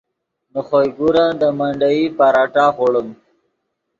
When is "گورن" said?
0.97-1.29